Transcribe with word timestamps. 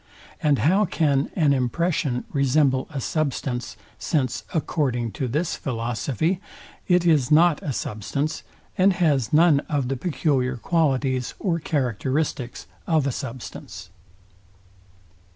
And 0.41 0.57
how 0.65 0.85
can 0.85 1.29
an 1.35 1.53
impression 1.53 2.23
resemble 2.33 2.87
a 2.89 2.99
substance, 2.99 3.77
since, 3.99 4.43
according 4.51 5.11
to 5.11 5.27
this 5.27 5.55
philosophy, 5.55 6.41
it 6.87 7.05
is 7.05 7.29
not 7.31 7.61
a 7.61 7.71
substance, 7.71 8.41
and 8.79 8.93
has 8.93 9.31
none 9.31 9.59
of 9.69 9.89
the 9.89 9.97
peculiar 9.97 10.57
qualities 10.57 11.35
or 11.37 11.59
characteristics 11.59 12.65
of 12.87 13.05
a 13.05 13.11
substance? 13.11 13.91